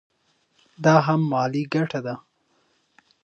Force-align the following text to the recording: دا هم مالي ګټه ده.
دا 0.83 0.95
هم 1.05 1.21
مالي 1.31 1.63
ګټه 1.73 1.99
ده. 2.05 2.15